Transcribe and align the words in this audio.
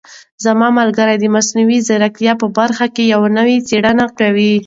زما 0.45 0.67
ملګری 0.79 1.15
د 1.19 1.25
مصنوعي 1.35 1.79
ځیرکتیا 1.87 2.33
په 2.41 2.47
برخه 2.57 2.85
کې 2.95 3.03
یوه 3.13 3.29
نوې 3.37 3.57
څېړنه 3.67 4.05
کوي. 4.19 4.53